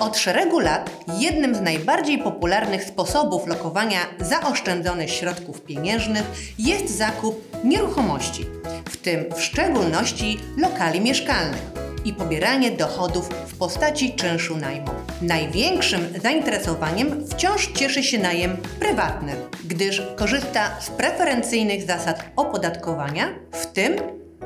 Od 0.00 0.16
szeregu 0.16 0.58
lat 0.60 0.90
jednym 1.18 1.54
z 1.54 1.60
najbardziej 1.60 2.18
popularnych 2.18 2.84
sposobów 2.84 3.46
lokowania 3.46 3.98
zaoszczędzonych 4.20 5.10
środków 5.10 5.60
pieniężnych 5.60 6.24
jest 6.58 6.96
zakup 6.96 7.64
nieruchomości, 7.64 8.44
w 8.90 8.96
tym 8.96 9.24
w 9.36 9.42
szczególności 9.42 10.38
lokali 10.58 11.00
mieszkalnych 11.00 11.62
i 12.04 12.12
pobieranie 12.12 12.70
dochodów 12.70 13.28
w 13.28 13.58
postaci 13.58 14.14
czynszu 14.14 14.56
najmu. 14.56 14.90
Największym 15.22 16.00
zainteresowaniem 16.22 17.28
wciąż 17.28 17.72
cieszy 17.72 18.02
się 18.02 18.18
najem 18.18 18.56
prywatny, 18.80 19.32
gdyż 19.64 20.02
korzysta 20.16 20.80
z 20.80 20.90
preferencyjnych 20.90 21.82
zasad 21.86 22.24
opodatkowania, 22.36 23.28
w 23.52 23.66
tym 23.66 23.96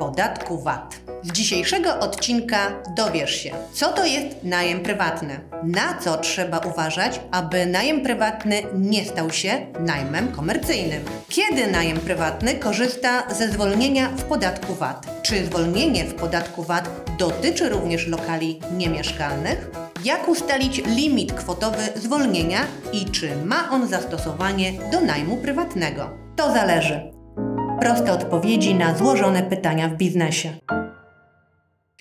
podatku 0.01 0.59
VAT. 0.59 1.01
Z 1.23 1.33
dzisiejszego 1.33 1.98
odcinka 1.98 2.83
dowiesz 2.96 3.35
się, 3.35 3.51
co 3.73 3.93
to 3.93 4.05
jest 4.05 4.27
najem 4.43 4.80
prywatny, 4.80 5.41
na 5.62 5.98
co 5.98 6.19
trzeba 6.19 6.59
uważać, 6.59 7.20
aby 7.30 7.66
najem 7.66 8.02
prywatny 8.02 8.62
nie 8.74 9.05
stał 9.05 9.30
się 9.30 9.66
najmem 9.80 10.33
komercyjnym, 10.33 11.05
kiedy 11.29 11.66
najem 11.66 11.97
prywatny 11.97 12.55
korzysta 12.55 13.34
ze 13.34 13.48
zwolnienia 13.48 14.09
w 14.09 14.23
podatku 14.23 14.74
VAT, 14.74 15.23
czy 15.23 15.45
zwolnienie 15.47 16.05
w 16.05 16.15
podatku 16.15 16.62
VAT 16.62 16.88
dotyczy 17.19 17.69
również 17.69 18.07
lokali 18.07 18.60
niemieszkalnych, 18.77 19.71
jak 20.05 20.29
ustalić 20.29 20.82
limit 20.87 21.32
kwotowy 21.32 21.82
zwolnienia 21.96 22.60
i 22.93 23.05
czy 23.05 23.37
ma 23.37 23.71
on 23.71 23.88
zastosowanie 23.88 24.73
do 24.93 25.01
najmu 25.01 25.37
prywatnego. 25.37 26.10
To 26.37 26.52
zależy. 26.52 27.20
Proste 27.80 28.12
odpowiedzi 28.12 28.75
na 28.75 28.95
złożone 28.95 29.43
pytania 29.43 29.88
w 29.88 29.97
biznesie. 29.97 30.52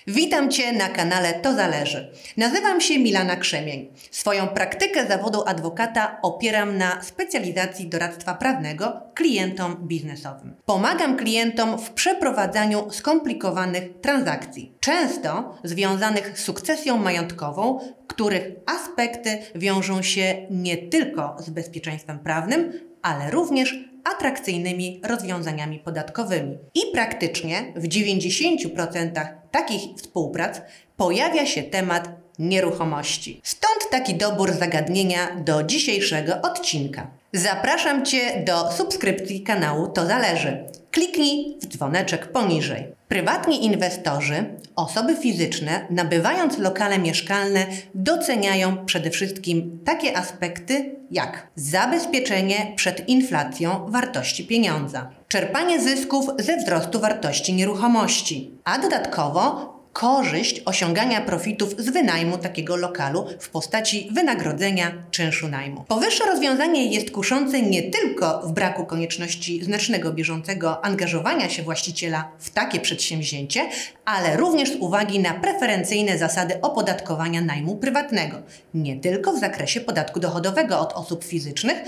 Witam 0.06 0.50
Cię 0.50 0.72
na 0.72 0.88
kanale 0.88 1.34
To 1.34 1.54
Zależy. 1.54 2.12
Nazywam 2.36 2.80
się 2.80 2.98
Milana 2.98 3.36
Krzemień. 3.36 3.88
Swoją 4.10 4.48
praktykę 4.48 5.06
zawodu 5.06 5.42
adwokata 5.46 6.18
opieram 6.22 6.78
na 6.78 7.02
specjalizacji 7.02 7.88
doradztwa 7.88 8.34
prawnego 8.34 9.00
klientom 9.14 9.76
biznesowym. 9.80 10.54
Pomagam 10.66 11.16
klientom 11.16 11.78
w 11.78 11.90
przeprowadzaniu 11.90 12.90
skomplikowanych 12.90 14.00
transakcji, 14.00 14.72
często 14.80 15.58
związanych 15.64 16.38
z 16.38 16.44
sukcesją 16.44 16.98
majątkową, 16.98 17.80
których 18.06 18.44
aspekty 18.66 19.38
wiążą 19.54 20.02
się 20.02 20.46
nie 20.50 20.76
tylko 20.76 21.36
z 21.38 21.50
bezpieczeństwem 21.50 22.18
prawnym, 22.18 22.72
ale 23.02 23.30
również 23.30 23.89
atrakcyjnymi 24.04 25.00
rozwiązaniami 25.04 25.78
podatkowymi. 25.78 26.58
I 26.74 26.80
praktycznie 26.92 27.72
w 27.76 27.88
90% 27.88 29.26
takich 29.50 29.80
współprac 29.96 30.60
pojawia 30.96 31.46
się 31.46 31.62
temat 31.62 32.08
nieruchomości. 32.38 33.40
Stąd 33.44 33.90
taki 33.90 34.14
dobór 34.14 34.52
zagadnienia 34.52 35.36
do 35.36 35.62
dzisiejszego 35.62 36.42
odcinka. 36.42 37.19
Zapraszam 37.32 38.04
Cię 38.04 38.44
do 38.46 38.72
subskrypcji 38.72 39.42
kanału 39.42 39.88
To 39.88 40.06
Zależy. 40.06 40.64
Kliknij 40.90 41.58
w 41.62 41.66
dzwoneczek 41.66 42.32
poniżej. 42.32 42.86
Prywatni 43.08 43.64
inwestorzy, 43.64 44.44
osoby 44.76 45.16
fizyczne, 45.16 45.86
nabywając 45.90 46.58
lokale 46.58 46.98
mieszkalne, 46.98 47.66
doceniają 47.94 48.84
przede 48.86 49.10
wszystkim 49.10 49.80
takie 49.84 50.16
aspekty 50.16 50.96
jak 51.10 51.46
zabezpieczenie 51.54 52.72
przed 52.76 53.08
inflacją 53.08 53.86
wartości 53.88 54.44
pieniądza, 54.44 55.10
czerpanie 55.28 55.80
zysków 55.80 56.26
ze 56.38 56.56
wzrostu 56.56 57.00
wartości 57.00 57.54
nieruchomości, 57.54 58.54
a 58.64 58.78
dodatkowo 58.78 59.79
korzyść 59.92 60.62
osiągania 60.64 61.20
profitów 61.20 61.74
z 61.78 61.90
wynajmu 61.90 62.38
takiego 62.38 62.76
lokalu 62.76 63.26
w 63.38 63.48
postaci 63.48 64.08
wynagrodzenia 64.12 64.92
czynszu 65.10 65.48
najmu. 65.48 65.84
Powyższe 65.88 66.24
rozwiązanie 66.24 66.86
jest 66.86 67.10
kuszące 67.10 67.62
nie 67.62 67.82
tylko 67.82 68.40
w 68.44 68.52
braku 68.52 68.86
konieczności 68.86 69.64
znacznego 69.64 70.12
bieżącego 70.12 70.84
angażowania 70.84 71.48
się 71.48 71.62
właściciela 71.62 72.28
w 72.38 72.50
takie 72.50 72.80
przedsięwzięcie, 72.80 73.68
ale 74.04 74.36
również 74.36 74.72
z 74.72 74.76
uwagi 74.76 75.18
na 75.18 75.34
preferencyjne 75.34 76.18
zasady 76.18 76.60
opodatkowania 76.60 77.40
najmu 77.40 77.76
prywatnego, 77.76 78.36
nie 78.74 79.00
tylko 79.00 79.32
w 79.32 79.40
zakresie 79.40 79.80
podatku 79.80 80.20
dochodowego 80.20 80.80
od 80.80 80.92
osób 80.92 81.24
fizycznych, 81.24 81.78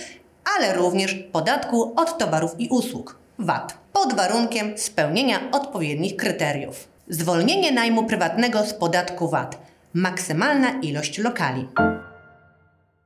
ale 0.58 0.74
również 0.74 1.14
podatku 1.14 1.92
od 1.96 2.18
towarów 2.18 2.54
i 2.58 2.68
usług 2.68 3.18
VAT, 3.38 3.78
pod 3.92 4.14
warunkiem 4.14 4.78
spełnienia 4.78 5.40
odpowiednich 5.52 6.16
kryteriów. 6.16 6.91
Zwolnienie 7.12 7.72
najmu 7.72 8.04
prywatnego 8.04 8.66
z 8.66 8.74
podatku 8.74 9.28
VAT. 9.28 9.58
Maksymalna 9.94 10.80
ilość 10.80 11.18
lokali. 11.18 11.68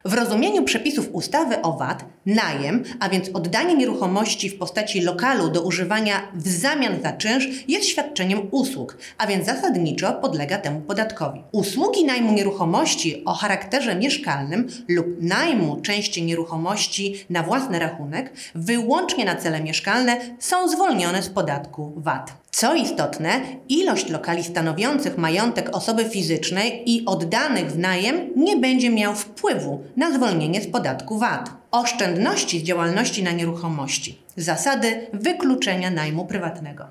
W 0.04 0.14
rozumieniu 0.14 0.64
przepisów 0.64 1.08
ustawy 1.12 1.62
o 1.62 1.72
VAT, 1.72 2.04
najem, 2.26 2.84
a 3.00 3.08
więc 3.08 3.30
oddanie 3.34 3.74
nieruchomości 3.74 4.48
w 4.48 4.58
postaci 4.58 5.00
lokalu 5.00 5.48
do 5.48 5.62
używania 5.62 6.22
w 6.34 6.48
zamian 6.48 7.02
za 7.02 7.12
czynsz 7.12 7.48
jest 7.68 7.86
świadczeniem 7.86 8.48
usług, 8.50 8.98
a 9.18 9.26
więc 9.26 9.46
zasadniczo 9.46 10.12
podlega 10.12 10.58
temu 10.58 10.80
podatkowi. 10.80 11.42
Usługi 11.52 12.04
najmu 12.04 12.32
nieruchomości 12.32 13.24
o 13.24 13.34
charakterze 13.34 13.96
mieszkalnym 13.96 14.68
lub 14.88 15.06
najmu 15.20 15.80
części 15.80 16.22
nieruchomości 16.22 17.24
na 17.30 17.42
własny 17.42 17.78
rachunek, 17.78 18.32
wyłącznie 18.54 19.24
na 19.24 19.36
cele 19.36 19.60
mieszkalne, 19.60 20.16
są 20.38 20.68
zwolnione 20.68 21.22
z 21.22 21.28
podatku 21.28 21.92
VAT. 21.96 22.45
Co 22.58 22.74
istotne, 22.74 23.40
ilość 23.68 24.08
lokali 24.08 24.44
stanowiących 24.44 25.18
majątek 25.18 25.76
osoby 25.76 26.04
fizycznej 26.04 26.90
i 26.90 27.06
oddanych 27.06 27.72
w 27.72 27.78
najem 27.78 28.30
nie 28.36 28.56
będzie 28.56 28.90
miał 28.90 29.14
wpływu 29.14 29.82
na 29.96 30.12
zwolnienie 30.12 30.60
z 30.60 30.70
podatku 30.70 31.18
VAT. 31.18 31.50
Oszczędności 31.70 32.60
z 32.60 32.62
działalności 32.62 33.22
na 33.22 33.32
nieruchomości. 33.32 34.18
Zasady 34.36 35.06
wykluczenia 35.12 35.90
najmu 35.90 36.26
prywatnego. 36.26 36.84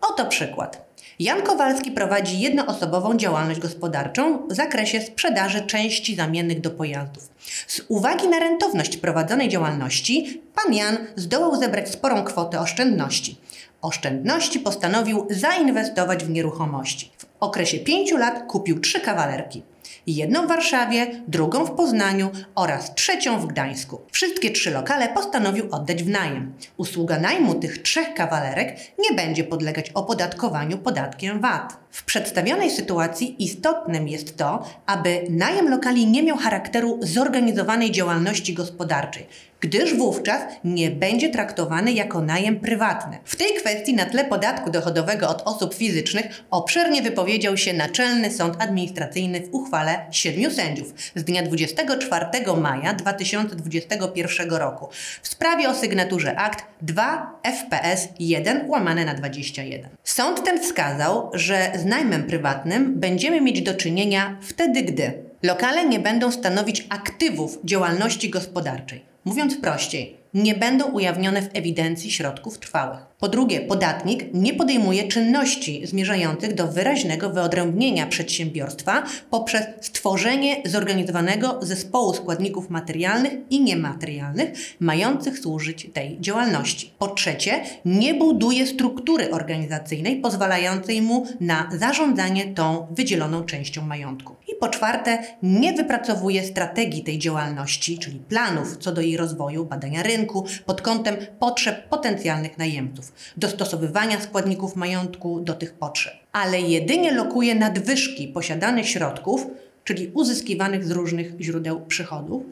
Oto 0.00 0.26
przykład. 0.26 0.84
Jan 1.18 1.42
Kowalski 1.42 1.90
prowadzi 1.90 2.40
jednoosobową 2.40 3.16
działalność 3.16 3.60
gospodarczą 3.60 4.48
w 4.48 4.54
zakresie 4.54 5.00
sprzedaży 5.00 5.60
części 5.60 6.16
zamiennych 6.16 6.60
do 6.60 6.70
pojazdów. 6.70 7.28
Z 7.66 7.80
uwagi 7.88 8.28
na 8.28 8.38
rentowność 8.38 8.96
prowadzonej 8.96 9.48
działalności, 9.48 10.42
pan 10.54 10.74
Jan 10.74 10.96
zdołał 11.16 11.56
zebrać 11.56 11.88
sporą 11.88 12.24
kwotę 12.24 12.60
oszczędności 12.60 13.43
oszczędności 13.84 14.60
postanowił 14.60 15.26
zainwestować 15.30 16.24
w 16.24 16.30
nieruchomości. 16.30 17.10
W 17.18 17.26
okresie 17.40 17.78
pięciu 17.78 18.16
lat 18.16 18.46
kupił 18.48 18.80
trzy 18.80 19.00
kawalerki. 19.00 19.62
Jedną 20.06 20.44
w 20.44 20.48
Warszawie, 20.48 21.06
drugą 21.28 21.64
w 21.64 21.70
Poznaniu 21.70 22.30
oraz 22.54 22.94
trzecią 22.94 23.40
w 23.40 23.46
Gdańsku. 23.46 24.00
Wszystkie 24.12 24.50
trzy 24.50 24.70
lokale 24.70 25.08
postanowił 25.08 25.68
oddać 25.70 26.02
w 26.02 26.08
najem. 26.08 26.52
Usługa 26.76 27.18
najmu 27.18 27.54
tych 27.54 27.82
trzech 27.82 28.14
kawalerek 28.14 28.76
nie 28.98 29.16
będzie 29.16 29.44
podlegać 29.44 29.90
opodatkowaniu 29.90 30.78
podatkiem 30.78 31.40
VAT. 31.40 31.76
W 31.90 32.04
przedstawionej 32.04 32.70
sytuacji 32.70 33.44
istotnym 33.44 34.08
jest 34.08 34.36
to, 34.36 34.66
aby 34.86 35.26
najem 35.30 35.70
lokali 35.70 36.06
nie 36.06 36.22
miał 36.22 36.36
charakteru 36.36 36.98
zorganizowanej 37.02 37.90
działalności 37.90 38.54
gospodarczej, 38.54 39.26
gdyż 39.60 39.94
wówczas 39.94 40.42
nie 40.64 40.90
będzie 40.90 41.30
traktowany 41.30 41.92
jako 41.92 42.20
najem 42.20 42.60
prywatny. 42.60 43.18
W 43.24 43.36
tej 43.36 43.54
kwestii 43.54 43.94
na 43.94 44.06
tle 44.06 44.24
podatku 44.24 44.70
dochodowego 44.70 45.28
od 45.28 45.42
osób 45.44 45.74
fizycznych 45.74 46.44
obszernie 46.50 47.02
wypowiedział 47.02 47.56
się 47.56 47.72
Naczelny 47.72 48.30
Sąd 48.30 48.62
Administracyjny 48.62 49.40
w 49.40 49.54
uchwale 49.54 49.93
siedmiu 50.10 50.50
sędziów 50.50 50.94
z 51.14 51.24
dnia 51.24 51.42
24 51.42 52.26
maja 52.56 52.94
2021 52.94 54.50
roku 54.50 54.88
w 55.22 55.28
sprawie 55.28 55.68
o 55.68 55.74
sygnaturze 55.74 56.36
akt 56.36 56.64
2 56.82 57.40
FPS 57.42 58.08
1 58.18 58.70
łamane 58.70 59.04
na 59.04 59.14
21. 59.14 59.90
Sąd 60.04 60.44
ten 60.44 60.60
wskazał, 60.62 61.30
że 61.34 61.72
z 61.74 61.84
najmem 61.84 62.24
prywatnym 62.24 63.00
będziemy 63.00 63.40
mieć 63.40 63.62
do 63.62 63.74
czynienia 63.74 64.36
wtedy, 64.42 64.82
gdy 64.82 65.12
lokale 65.42 65.84
nie 65.84 66.00
będą 66.00 66.32
stanowić 66.32 66.86
aktywów 66.90 67.58
działalności 67.64 68.30
gospodarczej 68.30 69.14
Mówiąc 69.24 69.56
prościej, 69.56 70.16
nie 70.34 70.54
będą 70.54 70.84
ujawnione 70.90 71.42
w 71.42 71.50
ewidencji 71.52 72.10
środków 72.10 72.58
trwałych. 72.58 72.98
Po 73.18 73.28
drugie, 73.28 73.60
podatnik 73.60 74.24
nie 74.34 74.54
podejmuje 74.54 75.08
czynności 75.08 75.86
zmierzających 75.86 76.54
do 76.54 76.66
wyraźnego 76.66 77.30
wyodrębnienia 77.30 78.06
przedsiębiorstwa 78.06 79.02
poprzez 79.30 79.62
stworzenie 79.80 80.56
zorganizowanego 80.64 81.58
zespołu 81.62 82.14
składników 82.14 82.70
materialnych 82.70 83.32
i 83.50 83.60
niematerialnych 83.60 84.50
mających 84.80 85.38
służyć 85.38 85.88
tej 85.92 86.20
działalności. 86.20 86.90
Po 86.98 87.08
trzecie, 87.08 87.64
nie 87.84 88.14
buduje 88.14 88.66
struktury 88.66 89.30
organizacyjnej 89.30 90.16
pozwalającej 90.16 91.02
mu 91.02 91.26
na 91.40 91.70
zarządzanie 91.78 92.44
tą 92.54 92.86
wydzieloną 92.90 93.44
częścią 93.44 93.82
majątku. 93.82 94.36
Po 94.64 94.68
czwarte, 94.68 95.18
nie 95.42 95.72
wypracowuje 95.72 96.44
strategii 96.44 97.04
tej 97.04 97.18
działalności, 97.18 97.98
czyli 97.98 98.18
planów 98.18 98.76
co 98.76 98.92
do 98.92 99.00
jej 99.00 99.16
rozwoju, 99.16 99.64
badania 99.64 100.02
rynku 100.02 100.44
pod 100.66 100.82
kątem 100.82 101.16
potrzeb 101.38 101.88
potencjalnych 101.88 102.58
najemców, 102.58 103.12
dostosowywania 103.36 104.20
składników 104.20 104.76
majątku 104.76 105.40
do 105.40 105.54
tych 105.54 105.72
potrzeb, 105.72 106.14
ale 106.32 106.60
jedynie 106.60 107.12
lokuje 107.12 107.54
nadwyżki 107.54 108.28
posiadanych 108.28 108.88
środków 108.88 109.46
czyli 109.84 110.10
uzyskiwanych 110.14 110.84
z 110.84 110.90
różnych 110.90 111.40
źródeł 111.40 111.80
przychodów, 111.80 112.42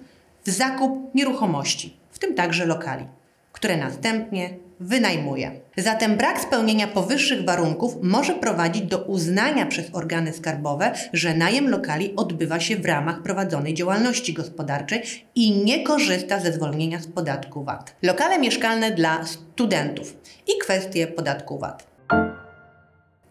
w 0.45 0.51
zakup 0.51 1.15
nieruchomości, 1.15 1.97
w 2.11 2.19
tym 2.19 2.35
także 2.35 2.67
lokali, 2.67 3.07
które 3.53 3.77
następnie 3.77 4.51
wynajmuje. 4.81 5.61
Zatem 5.77 6.17
brak 6.17 6.41
spełnienia 6.41 6.87
powyższych 6.87 7.45
warunków 7.45 7.97
może 8.03 8.35
prowadzić 8.35 8.83
do 8.83 8.99
uznania 8.99 9.67
przez 9.67 9.87
organy 9.93 10.33
skarbowe, 10.33 10.93
że 11.13 11.35
najem 11.35 11.69
lokali 11.69 12.17
odbywa 12.17 12.61
się 12.61 12.77
w 12.77 12.87
ramach 12.87 13.23
prowadzonej 13.23 13.75
działalności 13.75 14.33
gospodarczej 14.33 15.03
i 15.35 15.65
nie 15.65 15.85
korzysta 15.85 16.41
ze 16.41 16.53
zwolnienia 16.53 17.01
z 17.01 17.07
podatku 17.07 17.65
VAT. 17.65 17.97
Lokale 18.03 18.39
mieszkalne 18.39 18.91
dla 18.91 19.25
studentów 19.25 20.17
i 20.47 20.59
kwestie 20.59 21.07
podatku 21.07 21.59
VAT. 21.59 21.87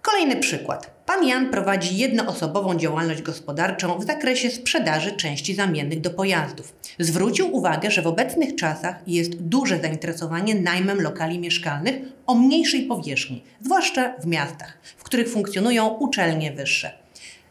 Kolejny 0.01 0.35
przykład. 0.35 0.91
Pan 1.05 1.27
Jan 1.27 1.49
prowadzi 1.49 1.97
jednoosobową 1.97 2.77
działalność 2.77 3.21
gospodarczą 3.21 3.99
w 3.99 4.05
zakresie 4.05 4.49
sprzedaży 4.49 5.11
części 5.11 5.55
zamiennych 5.55 6.01
do 6.01 6.09
pojazdów. 6.09 6.73
Zwrócił 6.99 7.55
uwagę, 7.55 7.91
że 7.91 8.01
w 8.01 8.07
obecnych 8.07 8.55
czasach 8.55 8.95
jest 9.07 9.35
duże 9.35 9.79
zainteresowanie 9.79 10.55
najmem 10.55 11.01
lokali 11.01 11.39
mieszkalnych 11.39 11.95
o 12.27 12.35
mniejszej 12.35 12.85
powierzchni, 12.85 13.43
zwłaszcza 13.61 14.13
w 14.19 14.25
miastach, 14.25 14.77
w 14.97 15.03
których 15.03 15.29
funkcjonują 15.29 15.87
uczelnie 15.87 16.51
wyższe 16.51 17.01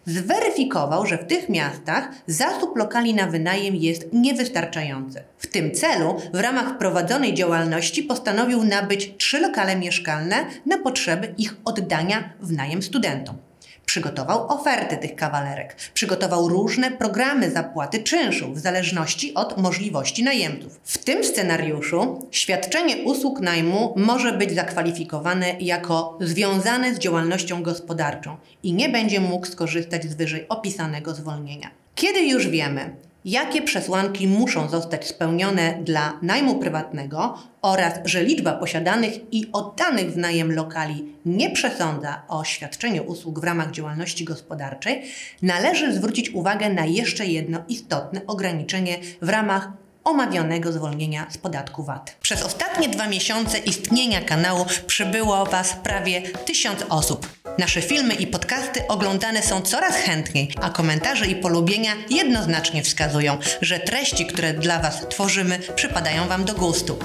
zweryfikował, 0.07 1.07
że 1.07 1.19
w 1.19 1.27
tych 1.27 1.49
miastach 1.49 2.09
zasób 2.27 2.77
lokali 2.77 3.15
na 3.15 3.27
wynajem 3.27 3.77
jest 3.77 4.13
niewystarczający. 4.13 5.23
W 5.39 5.47
tym 5.47 5.75
celu 5.75 6.17
w 6.33 6.41
ramach 6.41 6.79
prowadzonej 6.79 7.35
działalności 7.35 8.03
postanowił 8.03 8.65
nabyć 8.65 9.15
trzy 9.19 9.41
lokale 9.41 9.77
mieszkalne 9.77 10.37
na 10.67 10.79
potrzeby 10.79 11.35
ich 11.39 11.57
oddania 11.65 12.33
w 12.41 12.53
najem 12.53 12.83
studentom. 12.83 13.50
Przygotował 13.91 14.49
oferty 14.49 14.97
tych 14.97 15.17
kawalerek, 15.17 15.77
przygotował 15.95 16.49
różne 16.49 16.91
programy 16.91 17.51
zapłaty 17.51 18.03
czynszu 18.03 18.53
w 18.53 18.59
zależności 18.59 19.35
od 19.35 19.59
możliwości 19.59 20.25
najemców. 20.25 20.81
W 20.85 20.99
tym 20.99 21.25
scenariuszu 21.25 22.29
świadczenie 22.31 22.97
usług 22.97 23.41
najmu 23.41 23.95
może 23.97 24.33
być 24.33 24.55
zakwalifikowane 24.55 25.57
jako 25.61 26.19
związane 26.21 26.95
z 26.95 26.99
działalnością 26.99 27.63
gospodarczą 27.63 28.37
i 28.63 28.73
nie 28.73 28.89
będzie 28.89 29.21
mógł 29.21 29.47
skorzystać 29.47 30.05
z 30.05 30.15
wyżej 30.15 30.49
opisanego 30.49 31.15
zwolnienia. 31.15 31.71
Kiedy 31.95 32.21
już 32.21 32.49
wiemy, 32.49 32.97
jakie 33.25 33.63
przesłanki 33.63 34.29
muszą 34.29 34.69
zostać 34.69 35.07
spełnione 35.07 35.79
dla 35.83 36.19
najmu 36.23 36.59
prywatnego 36.59 37.39
oraz 37.63 37.95
że 38.05 38.25
liczba 38.25 38.53
posiadanych 38.53 39.13
i 39.33 39.47
oddanych 39.53 40.13
w 40.13 40.17
najem 40.17 40.53
lokali 40.53 41.05
nie 41.27 41.51
przesądza 41.51 42.23
o 42.29 42.45
świadczeniu 42.45 43.03
usług 43.03 43.41
w 43.41 43.45
ramach 43.45 43.71
działalności 43.71 44.25
gospodarczej, 44.25 45.03
należy 45.43 45.95
zwrócić 45.95 46.31
uwagę 46.31 46.71
na 46.71 46.87
jeszcze 46.87 47.27
jedno 47.27 47.59
istotne 47.69 48.21
ograniczenie 48.27 48.99
w 49.23 49.29
ramach 49.29 49.69
omawianego 50.05 50.73
zwolnienia 50.73 51.27
z 51.31 51.39
podatku 51.39 51.85
VAT. 51.85 52.17
Przez 52.21 52.43
ostatnie 52.43 52.89
dwa 52.89 53.09
miesiące 53.09 53.59
istnienia 53.59 54.21
kanału 54.21 54.67
przybyło 54.87 55.47
Was 55.47 55.73
prawie 55.73 56.23
tysiąc 56.23 56.85
osób. 56.89 57.40
Nasze 57.59 57.83
filmy 57.83 58.15
i 58.15 58.27
podcasty 58.27 58.87
oglądane 58.89 59.43
są 59.43 59.61
coraz 59.61 59.97
chętniej, 59.97 60.55
a 60.63 60.71
komentarze 60.71 61.27
i 61.27 61.37
polubienia 61.37 61.93
jednoznacznie 62.11 62.83
wskazują, 62.83 63.39
że 63.63 63.79
treści, 63.79 64.27
które 64.27 64.55
dla 64.55 64.79
Was 64.79 65.09
tworzymy, 65.09 65.59
przypadają 65.75 66.29
Wam 66.29 66.45
do 66.45 66.55
gustu. 66.55 66.99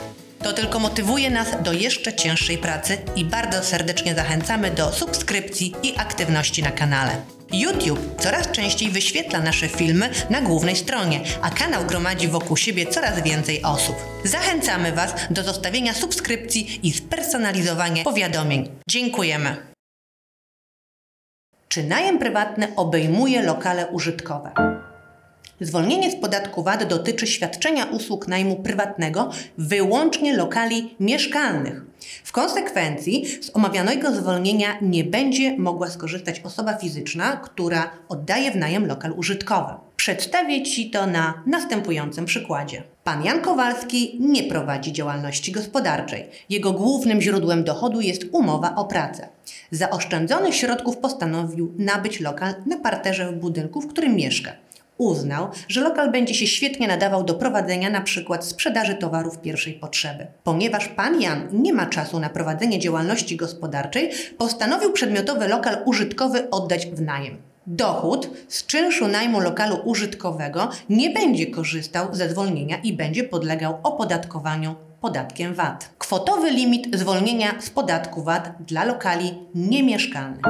To 0.44 0.54
tylko 0.54 0.80
motywuje 0.80 1.30
nas 1.30 1.48
do 1.64 1.74
jeszcze 1.74 2.14
cięższej 2.14 2.58
pracy 2.58 2.98
i 3.16 3.26
bardzo 3.26 3.64
serdecznie 3.64 4.16
zachęcamy 4.16 4.72
do 4.72 4.94
subskrypcji 4.94 5.76
i 5.84 5.98
aktywności 5.98 6.64
na 6.64 6.72
kanale. 6.72 7.22
YouTube 7.54 8.22
coraz 8.22 8.52
częściej 8.52 8.90
wyświetla 8.90 9.42
nasze 9.42 9.68
filmy 9.68 10.10
na 10.30 10.42
głównej 10.42 10.76
stronie, 10.76 11.22
a 11.42 11.50
kanał 11.50 11.86
gromadzi 11.86 12.28
wokół 12.28 12.58
siebie 12.58 12.86
coraz 12.86 13.24
więcej 13.24 13.64
osób. 13.64 13.96
Zachęcamy 14.24 14.92
Was 14.92 15.14
do 15.30 15.44
zostawienia 15.44 15.94
subskrypcji 15.94 16.80
i 16.84 16.94
spersonalizowania 16.94 18.04
powiadomień. 18.04 18.70
Dziękujemy. 18.90 19.75
Czy 21.76 21.84
najem 21.84 22.20
prywatny 22.20 22.68
obejmuje 22.76 23.42
lokale 23.44 23.88
użytkowe? 23.88 24.52
Zwolnienie 25.62 26.12
z 26.12 26.16
podatku 26.16 26.64
VAT 26.64 26.84
dotyczy 26.84 27.28
świadczenia 27.28 27.86
usług 27.86 28.28
najmu 28.28 28.56
prywatnego 28.56 29.30
wyłącznie 29.58 30.38
lokali 30.38 30.96
mieszkalnych. 31.00 31.82
W 32.24 32.32
konsekwencji 32.32 33.26
z 33.42 33.56
omawianego 33.56 34.12
zwolnienia 34.12 34.78
nie 34.82 35.04
będzie 35.04 35.58
mogła 35.58 35.90
skorzystać 35.90 36.42
osoba 36.44 36.78
fizyczna, 36.78 37.38
która 37.38 37.92
oddaje 38.10 38.52
w 38.52 38.56
najem 38.56 38.88
lokal 38.88 39.12
użytkowy. 39.12 39.74
Przedstawię 39.96 40.64
Ci 40.64 40.90
to 40.90 41.06
na 41.06 41.44
następującym 41.46 42.26
przykładzie. 42.26 42.84
Pan 43.04 43.26
Jan 43.26 43.42
Kowalski 43.42 44.18
nie 44.20 44.44
prowadzi 44.44 44.94
działalności 44.94 45.52
gospodarczej. 45.52 46.30
Jego 46.50 46.72
głównym 46.72 47.22
źródłem 47.22 47.64
dochodu 47.64 48.02
jest 48.02 48.26
umowa 48.32 48.76
o 48.76 48.86
pracę. 48.86 49.28
Zaoszczędzonych 49.72 50.56
środków 50.56 50.98
postanowił 50.98 51.74
nabyć 51.78 52.20
lokal 52.20 52.54
na 52.66 52.78
parterze 52.78 53.32
w 53.32 53.36
budynku, 53.36 53.82
w 53.82 53.88
którym 53.88 54.16
mieszka 54.16 54.52
uznał, 54.98 55.48
że 55.68 55.82
lokal 55.82 56.12
będzie 56.12 56.34
się 56.34 56.48
świetnie 56.48 56.88
nadawał 56.88 57.24
do 57.24 57.34
prowadzenia 57.34 57.90
przykład 58.02 58.46
sprzedaży 58.46 58.96
towarów 58.96 59.38
pierwszej 59.40 59.74
potrzeby. 59.74 60.28
Ponieważ 60.44 60.88
pan 60.88 61.22
Jan 61.22 61.48
nie 61.52 61.74
ma 61.74 61.86
czasu 61.86 62.20
na 62.20 62.30
prowadzenie 62.30 62.80
działalności 62.80 63.36
gospodarczej, 63.36 64.12
postanowił 64.38 64.92
przedmiotowy 64.92 65.48
lokal 65.48 65.78
użytkowy 65.86 66.50
oddać 66.50 66.88
w 66.88 67.02
najem. 67.02 67.38
Dochód 67.68 68.30
z 68.48 68.66
czynszu 68.66 69.08
najmu 69.08 69.40
lokalu 69.40 69.78
użytkowego 69.84 70.70
nie 70.90 71.10
będzie 71.10 71.48
korzystał 71.48 72.08
ze 72.12 72.30
zwolnienia 72.30 72.78
i 72.78 72.94
będzie 72.94 73.24
podlegał 73.24 73.80
opodatkowaniu 73.84 74.76
podatkiem 75.06 75.54
VAT. 75.54 75.90
Kwotowy 75.98 76.52
limit 76.52 76.98
zwolnienia 76.98 77.62
z 77.62 77.70
podatku 77.70 78.24
VAT 78.24 78.52
dla 78.60 78.86
lokali 78.86 79.34
niemieszkalnych. 79.56 80.46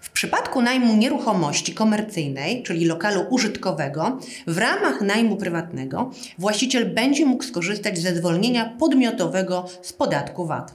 W 0.00 0.10
przypadku 0.10 0.62
najmu 0.62 0.96
nieruchomości 0.96 1.74
komercyjnej, 1.74 2.62
czyli 2.62 2.86
lokalu 2.86 3.24
użytkowego, 3.30 4.18
w 4.46 4.58
ramach 4.58 5.00
najmu 5.00 5.36
prywatnego 5.36 6.10
właściciel 6.38 6.94
będzie 6.94 7.26
mógł 7.26 7.44
skorzystać 7.44 7.98
ze 7.98 8.16
zwolnienia 8.16 8.76
podmiotowego 8.78 9.66
z 9.82 9.92
podatku 9.92 10.46
VAT. 10.46 10.74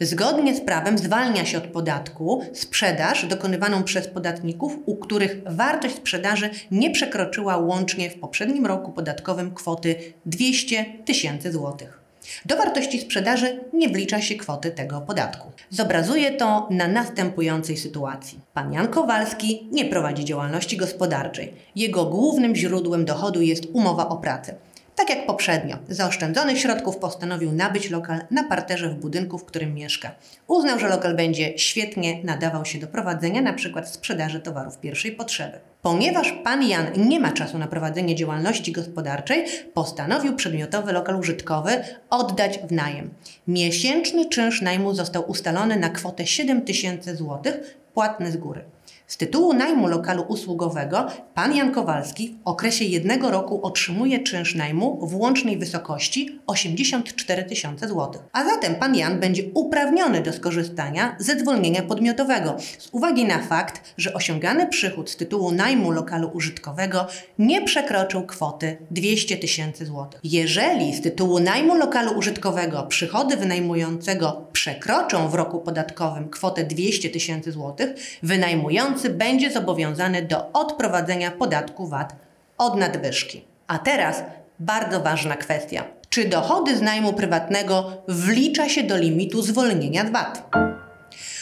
Zgodnie 0.00 0.56
z 0.56 0.60
prawem 0.60 0.98
zwalnia 0.98 1.44
się 1.44 1.58
od 1.58 1.66
podatku 1.66 2.42
sprzedaż 2.52 3.26
dokonywaną 3.26 3.82
przez 3.82 4.08
podatników, 4.08 4.76
u 4.86 4.96
których 4.96 5.36
wartość 5.46 5.94
sprzedaży 5.94 6.50
nie 6.70 6.90
przekroczyła 6.90 7.56
łącznie 7.56 8.10
w 8.10 8.20
poprzednim 8.20 8.66
roku 8.66 8.92
podatkowym 8.92 9.54
kwoty 9.54 9.96
200 10.26 10.84
tysięcy 11.04 11.52
złotych. 11.52 11.99
Do 12.46 12.56
wartości 12.56 13.00
sprzedaży 13.00 13.60
nie 13.72 13.88
wlicza 13.88 14.20
się 14.20 14.34
kwoty 14.34 14.70
tego 14.70 15.00
podatku. 15.00 15.52
Zobrazuję 15.70 16.30
to 16.30 16.68
na 16.70 16.88
następującej 16.88 17.76
sytuacji. 17.76 18.40
Pan 18.54 18.72
Jan 18.72 18.88
Kowalski 18.88 19.68
nie 19.72 19.84
prowadzi 19.84 20.24
działalności 20.24 20.76
gospodarczej. 20.76 21.52
Jego 21.76 22.04
głównym 22.04 22.56
źródłem 22.56 23.04
dochodu 23.04 23.42
jest 23.42 23.66
umowa 23.72 24.08
o 24.08 24.16
pracę. 24.16 24.54
Tak 25.00 25.10
jak 25.10 25.26
poprzednio, 25.26 25.76
zaoszczędzonych 25.88 26.58
środków 26.58 26.96
postanowił 26.96 27.52
nabyć 27.52 27.90
lokal 27.90 28.20
na 28.30 28.44
parterze 28.44 28.88
w 28.88 28.94
budynku, 28.94 29.38
w 29.38 29.44
którym 29.44 29.74
mieszka. 29.74 30.10
Uznał, 30.46 30.78
że 30.78 30.88
lokal 30.88 31.16
będzie 31.16 31.58
świetnie 31.58 32.24
nadawał 32.24 32.64
się 32.64 32.78
do 32.78 32.86
prowadzenia 32.86 33.40
np. 33.40 33.86
sprzedaży 33.86 34.40
towarów 34.40 34.78
pierwszej 34.78 35.12
potrzeby. 35.12 35.58
Ponieważ 35.82 36.32
pan 36.44 36.62
Jan 36.68 36.86
nie 36.96 37.20
ma 37.20 37.32
czasu 37.32 37.58
na 37.58 37.66
prowadzenie 37.66 38.14
działalności 38.14 38.72
gospodarczej, 38.72 39.44
postanowił 39.74 40.36
przedmiotowy 40.36 40.92
lokal 40.92 41.16
użytkowy 41.16 41.70
oddać 42.10 42.58
w 42.58 42.72
najem. 42.72 43.10
Miesięczny 43.48 44.28
czynsz 44.28 44.62
najmu 44.62 44.94
został 44.94 45.30
ustalony 45.30 45.76
na 45.76 45.90
kwotę 45.90 46.26
7 46.26 46.62
tysięcy 46.62 47.16
złotych, 47.16 47.78
płatny 47.94 48.32
z 48.32 48.36
góry. 48.36 48.64
Z 49.10 49.16
tytułu 49.16 49.52
najmu 49.52 49.88
lokalu 49.88 50.24
usługowego 50.28 51.06
pan 51.34 51.56
Jan 51.56 51.72
Kowalski 51.72 52.36
w 52.44 52.48
okresie 52.48 52.84
jednego 52.84 53.30
roku 53.30 53.60
otrzymuje 53.62 54.18
czynsz 54.18 54.54
najmu 54.54 55.06
w 55.06 55.16
łącznej 55.16 55.58
wysokości 55.58 56.40
84 56.46 57.44
tysiące 57.44 57.88
złotych. 57.88 58.20
A 58.32 58.44
zatem 58.44 58.74
pan 58.74 58.94
Jan 58.94 59.20
będzie 59.20 59.42
uprawniony 59.54 60.20
do 60.20 60.32
skorzystania 60.32 61.16
ze 61.18 61.38
zwolnienia 61.38 61.82
podmiotowego 61.82 62.56
z 62.78 62.88
uwagi 62.92 63.24
na 63.24 63.38
fakt, 63.38 63.94
że 63.96 64.14
osiągany 64.14 64.66
przychód 64.66 65.10
z 65.10 65.16
tytułu 65.16 65.52
najmu 65.52 65.90
lokalu 65.90 66.30
użytkowego 66.34 67.06
nie 67.38 67.62
przekroczył 67.62 68.26
kwoty 68.26 68.76
200 68.90 69.36
tysięcy 69.36 69.86
złotych. 69.86 70.20
Jeżeli 70.24 70.94
z 70.94 71.02
tytułu 71.02 71.40
najmu 71.40 71.74
lokalu 71.74 72.18
użytkowego 72.18 72.82
przychody 72.82 73.36
wynajmującego 73.36 74.46
przekroczą 74.52 75.28
w 75.28 75.34
roku 75.34 75.60
podatkowym 75.60 76.28
kwotę 76.28 76.64
200 76.64 77.10
tysięcy 77.10 77.52
złotych, 77.52 77.90
wynajmujący 78.22 78.99
będzie 79.08 79.50
zobowiązany 79.50 80.22
do 80.22 80.52
odprowadzenia 80.52 81.30
podatku 81.30 81.86
VAT 81.86 82.16
od 82.58 82.76
nadwyżki. 82.76 83.44
A 83.66 83.78
teraz 83.78 84.22
bardzo 84.58 85.00
ważna 85.00 85.36
kwestia. 85.36 85.84
Czy 86.08 86.28
dochody 86.28 86.76
z 86.76 86.82
najmu 86.82 87.12
prywatnego 87.12 87.92
wlicza 88.08 88.68
się 88.68 88.82
do 88.82 88.96
limitu 88.96 89.42
zwolnienia 89.42 90.06
z 90.06 90.10
VAT? 90.10 90.50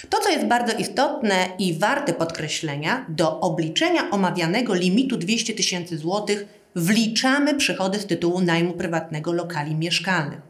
To, 0.09 0.19
co 0.19 0.31
jest 0.31 0.47
bardzo 0.47 0.73
istotne 0.73 1.35
i 1.59 1.75
warte 1.79 2.13
podkreślenia, 2.13 3.07
do 3.09 3.41
obliczenia 3.41 4.11
omawianego 4.11 4.75
limitu 4.75 5.17
200 5.17 5.55
tysięcy 5.55 5.99
złotych 5.99 6.47
wliczamy 6.77 7.55
przychody 7.55 7.99
z 7.99 8.07
tytułu 8.07 8.41
najmu 8.41 8.73
prywatnego 8.73 9.33
lokali 9.33 9.75
mieszkalnych. 9.75 10.41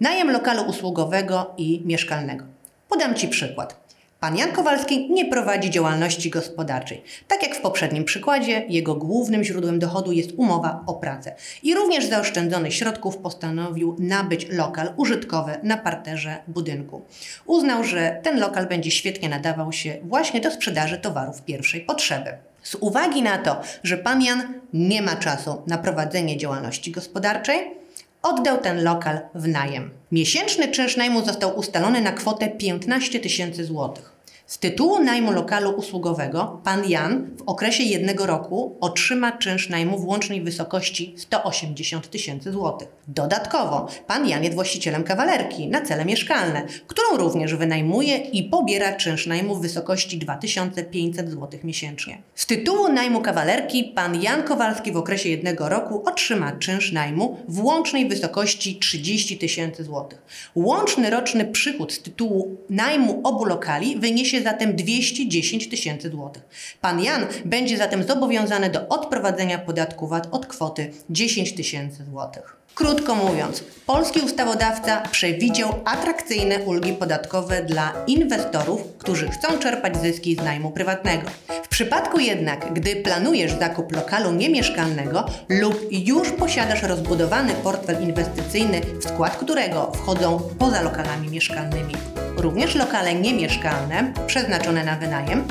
Najem 0.00 0.30
lokalu 0.30 0.62
usługowego 0.62 1.54
i 1.56 1.82
mieszkalnego. 1.84 2.44
Podam 2.88 3.14
Ci 3.14 3.28
przykład. 3.28 3.89
Pan 4.20 4.36
Jan 4.36 4.52
Kowalski 4.52 5.10
nie 5.10 5.24
prowadzi 5.24 5.70
działalności 5.70 6.30
gospodarczej. 6.30 7.02
Tak 7.28 7.42
jak 7.42 7.54
w 7.54 7.60
poprzednim 7.60 8.04
przykładzie, 8.04 8.64
jego 8.68 8.94
głównym 8.94 9.44
źródłem 9.44 9.78
dochodu 9.78 10.12
jest 10.12 10.30
umowa 10.36 10.84
o 10.86 10.94
pracę. 10.94 11.34
I 11.62 11.74
również 11.74 12.06
zaoszczędzonych 12.06 12.74
środków 12.74 13.16
postanowił 13.16 13.96
nabyć 13.98 14.46
lokal 14.50 14.92
użytkowy 14.96 15.52
na 15.62 15.76
parterze 15.76 16.36
budynku. 16.48 17.02
Uznał, 17.46 17.84
że 17.84 18.20
ten 18.22 18.40
lokal 18.40 18.66
będzie 18.66 18.90
świetnie 18.90 19.28
nadawał 19.28 19.72
się 19.72 19.96
właśnie 20.02 20.40
do 20.40 20.50
sprzedaży 20.50 20.98
towarów 20.98 21.42
pierwszej 21.42 21.80
potrzeby. 21.80 22.30
Z 22.62 22.74
uwagi 22.74 23.22
na 23.22 23.38
to, 23.38 23.60
że 23.82 23.98
pan 23.98 24.22
Jan 24.22 24.54
nie 24.72 25.02
ma 25.02 25.16
czasu 25.16 25.62
na 25.66 25.78
prowadzenie 25.78 26.36
działalności 26.36 26.90
gospodarczej, 26.90 27.79
oddał 28.22 28.58
ten 28.58 28.84
lokal 28.84 29.20
w 29.34 29.48
najem. 29.48 29.90
Miesięczny 30.12 30.68
czynsz 30.68 30.96
najmu 30.96 31.24
został 31.24 31.58
ustalony 31.58 32.00
na 32.00 32.12
kwotę 32.12 32.48
15 32.48 33.20
tysięcy 33.20 33.64
złotych. 33.64 34.12
Z 34.50 34.58
tytułu 34.58 34.98
najmu 34.98 35.32
lokalu 35.32 35.70
usługowego 35.70 36.60
pan 36.64 36.88
Jan 36.88 37.30
w 37.38 37.42
okresie 37.42 37.82
jednego 37.82 38.26
roku 38.26 38.76
otrzyma 38.80 39.32
czynsz 39.32 39.68
najmu 39.68 39.98
w 39.98 40.06
łącznej 40.06 40.42
wysokości 40.42 41.14
180 41.16 42.10
tysięcy 42.10 42.52
złotych. 42.52 42.88
Dodatkowo 43.08 43.88
pan 44.06 44.28
Jan 44.28 44.42
jest 44.42 44.54
właścicielem 44.54 45.04
kawalerki 45.04 45.68
na 45.68 45.80
cele 45.80 46.04
mieszkalne, 46.04 46.62
którą 46.86 47.16
również 47.16 47.54
wynajmuje 47.54 48.16
i 48.16 48.44
pobiera 48.44 48.92
czynsz 48.92 49.26
najmu 49.26 49.54
w 49.56 49.62
wysokości 49.62 50.18
2500 50.18 51.30
złotych 51.30 51.64
miesięcznie. 51.64 52.22
Z 52.34 52.46
tytułu 52.46 52.88
najmu 52.88 53.20
kawalerki 53.20 53.84
pan 53.84 54.22
Jan 54.22 54.42
Kowalski 54.42 54.92
w 54.92 54.96
okresie 54.96 55.28
jednego 55.28 55.68
roku 55.68 56.02
otrzyma 56.06 56.52
czynsz 56.52 56.92
najmu 56.92 57.38
w 57.48 57.64
łącznej 57.64 58.08
wysokości 58.08 58.78
30 58.78 59.38
tysięcy 59.38 59.84
złotych. 59.84 60.22
Łączny 60.54 61.10
roczny 61.10 61.44
przychód 61.44 61.92
z 61.92 62.02
tytułu 62.02 62.56
najmu 62.70 63.20
obu 63.24 63.44
lokali 63.44 63.96
wyniesie 63.96 64.39
zatem 64.42 64.76
210 64.76 65.68
tysięcy 65.68 66.10
złotych. 66.10 66.42
Pan 66.80 67.00
Jan 67.02 67.26
będzie 67.44 67.76
zatem 67.76 68.02
zobowiązany 68.02 68.70
do 68.70 68.88
odprowadzenia 68.88 69.58
podatku 69.58 70.08
VAT 70.08 70.28
od 70.30 70.46
kwoty 70.46 70.92
10 71.10 71.54
tysięcy 71.54 72.04
złotych. 72.04 72.60
Krótko 72.74 73.14
mówiąc, 73.14 73.64
polski 73.86 74.20
ustawodawca 74.20 75.02
przewidział 75.10 75.74
atrakcyjne 75.84 76.58
ulgi 76.58 76.92
podatkowe 76.92 77.62
dla 77.62 77.92
inwestorów, 78.06 78.80
którzy 78.98 79.28
chcą 79.28 79.58
czerpać 79.58 79.96
zyski 79.96 80.34
z 80.34 80.38
najmu 80.38 80.70
prywatnego. 80.70 81.30
W 81.62 81.68
przypadku 81.68 82.20
jednak, 82.20 82.72
gdy 82.72 82.96
planujesz 82.96 83.52
zakup 83.58 83.92
lokalu 83.92 84.32
niemieszkalnego 84.32 85.26
lub 85.48 85.86
już 85.90 86.30
posiadasz 86.30 86.82
rozbudowany 86.82 87.52
portfel 87.54 88.02
inwestycyjny, 88.02 88.80
w 89.00 89.04
skład 89.04 89.36
którego 89.36 89.92
wchodzą 89.92 90.40
poza 90.58 90.82
lokalami 90.82 91.28
mieszkalnymi 91.28 91.94
również 92.40 92.74
lokale 92.74 93.14
niemieszkalne 93.14 94.12
przeznaczone 94.26 94.84
na 94.84 94.96
wynajem, 94.96 95.44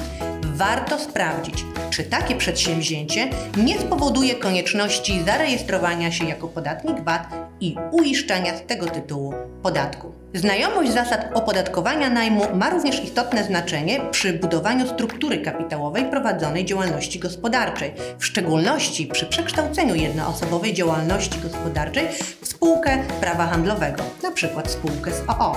warto 0.44 1.00
sprawdzić, 1.00 1.66
czy 1.90 2.04
takie 2.04 2.36
przedsięwzięcie 2.36 3.30
nie 3.58 3.80
spowoduje 3.80 4.36
konieczności 4.36 5.24
zarejestrowania 5.26 6.12
się 6.12 6.26
jako 6.26 6.48
podatnik 6.48 7.04
VAT 7.04 7.28
i 7.62 7.76
uiszczania 7.92 8.58
z 8.58 8.66
tego 8.66 8.86
tytułu 8.86 9.34
podatku. 9.64 10.12
Znajomość 10.34 10.92
zasad 10.92 11.30
opodatkowania 11.34 12.10
najmu 12.10 12.42
ma 12.56 12.70
również 12.70 13.04
istotne 13.04 13.44
znaczenie 13.44 14.00
przy 14.12 14.34
budowaniu 14.34 14.88
struktury 14.88 15.38
kapitałowej 15.38 16.06
prowadzonej 16.06 16.66
działalności 16.66 17.20
gospodarczej, 17.20 17.94
w 18.20 18.26
szczególności 18.26 19.08
przy 19.08 19.26
przekształceniu 19.26 19.96
jednoosobowej 19.96 20.74
działalności 20.74 21.40
gospodarczej 21.40 22.08
w 22.42 22.48
spółkę 22.48 23.04
prawa 23.22 23.48
handlowego, 23.48 24.04
np. 24.24 24.62
spółkę 24.66 25.12
z 25.12 25.22
OO. 25.28 25.56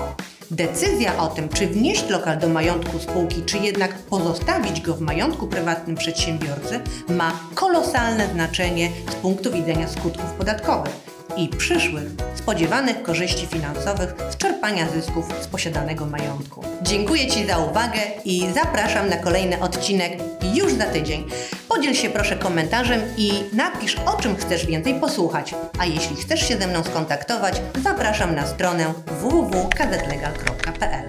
Decyzja 0.52 1.16
o 1.18 1.28
tym, 1.28 1.48
czy 1.48 1.66
wnieść 1.66 2.08
lokal 2.08 2.38
do 2.38 2.48
majątku 2.48 2.98
spółki, 2.98 3.42
czy 3.46 3.58
jednak 3.58 3.98
pozostawić 3.98 4.80
go 4.80 4.94
w 4.94 5.00
majątku 5.00 5.48
prywatnym 5.48 5.96
przedsiębiorcy, 5.96 6.80
ma 7.08 7.32
kolosalne 7.54 8.28
znaczenie 8.32 8.90
z 9.10 9.14
punktu 9.14 9.52
widzenia 9.52 9.88
skutków 9.88 10.32
podatkowych 10.32 11.11
i 11.36 11.48
przyszłych 11.48 12.08
spodziewanych 12.34 13.02
korzyści 13.02 13.46
finansowych 13.46 14.14
z 14.30 14.36
czerpania 14.36 14.88
zysków 14.88 15.28
z 15.42 15.46
posiadanego 15.46 16.06
majątku. 16.06 16.64
Dziękuję 16.82 17.26
Ci 17.26 17.46
za 17.46 17.58
uwagę 17.58 18.00
i 18.24 18.46
zapraszam 18.54 19.08
na 19.08 19.16
kolejny 19.16 19.60
odcinek 19.60 20.12
już 20.54 20.72
za 20.72 20.84
tydzień. 20.84 21.24
Podziel 21.68 21.94
się 21.94 22.10
proszę 22.10 22.36
komentarzem 22.36 23.00
i 23.16 23.32
napisz 23.52 23.96
o 24.06 24.22
czym 24.22 24.36
chcesz 24.36 24.66
więcej 24.66 25.00
posłuchać. 25.00 25.54
A 25.78 25.86
jeśli 25.86 26.16
chcesz 26.16 26.48
się 26.48 26.56
ze 26.56 26.66
mną 26.66 26.84
skontaktować, 26.84 27.62
zapraszam 27.82 28.34
na 28.34 28.46
stronę 28.46 28.94
www.kazetlegal.pl. 29.06 31.08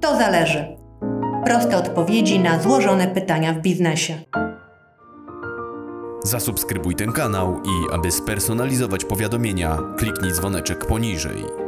To 0.00 0.18
zależy. 0.18 0.76
Proste 1.44 1.76
odpowiedzi 1.76 2.40
na 2.40 2.62
złożone 2.62 3.08
pytania 3.08 3.52
w 3.52 3.58
biznesie. 3.58 4.18
Zasubskrybuj 6.24 6.94
ten 6.94 7.12
kanał 7.12 7.62
i 7.64 7.92
aby 7.94 8.10
spersonalizować 8.10 9.04
powiadomienia, 9.04 9.78
kliknij 9.98 10.32
dzwoneczek 10.32 10.86
poniżej. 10.86 11.67